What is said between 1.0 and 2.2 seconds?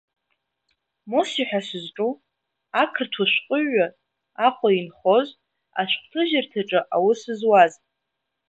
Мосе ҳәа сызҿу,